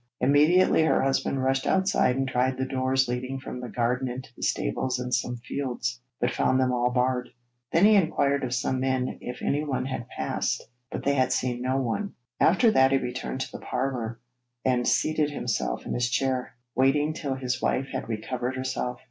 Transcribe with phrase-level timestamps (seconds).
[0.19, 4.41] Immediately her husband rushed outside and tried the doors leading from the garden into the
[4.41, 7.29] stables and some fields, but found them all barred.
[7.71, 11.77] Then he inquired of some men if anyone had passed, but they had seen no
[11.77, 12.15] one.
[12.39, 14.19] After that he returned to the parlour,
[14.65, 18.99] and seated himself in his chair, waiting till his wife had recovered herself.